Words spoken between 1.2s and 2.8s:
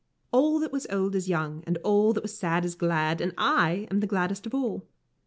young, and all that was sad is